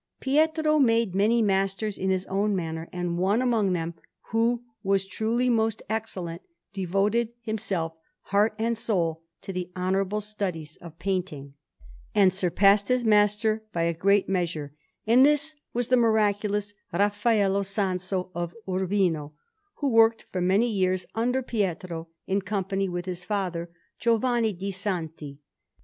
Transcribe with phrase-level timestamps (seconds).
[0.19, 3.93] Pietro made many masters in his own manner, and one among them,
[4.29, 6.41] who was truly most excellent,
[6.73, 11.53] devoted himself heart and soul to the honourable studies of painting,
[12.15, 14.73] and surpassed his master by a great measure;
[15.05, 19.33] and this was the miraculous Raffaello Sanzio of Urbino,
[19.75, 25.37] who worked for many years under Pietro in company with his father, Giovanni de' Santi.